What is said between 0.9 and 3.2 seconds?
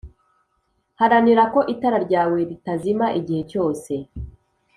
Haranira ko itara ryawe ritazima